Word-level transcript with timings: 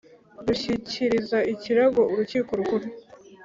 rushyikiriza 0.45 1.37
ikirego 1.53 2.01
urukiko 2.11 2.51
rukuru. 2.59 2.85